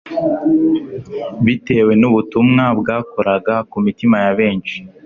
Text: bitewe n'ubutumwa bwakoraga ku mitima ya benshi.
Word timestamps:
bitewe 1.45 1.91
n'ubutumwa 2.01 2.63
bwakoraga 2.79 3.55
ku 3.69 3.77
mitima 3.85 4.15
ya 4.25 4.33
benshi. 4.39 4.77